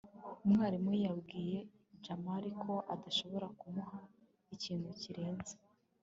umwarimu 0.45 0.91
yabwiye 1.05 1.59
jamali 2.05 2.49
ko 2.61 2.73
adashobora 2.93 3.47
kumuha 3.59 3.99
ikintu 4.55 4.89
kirenze 5.01 5.53